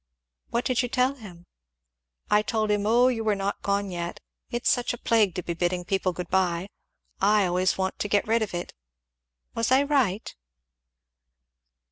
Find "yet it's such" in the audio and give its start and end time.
3.91-4.93